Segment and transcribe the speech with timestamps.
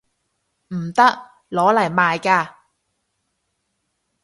[0.69, 1.03] 唔得！
[1.51, 2.55] 攞嚟賣㗎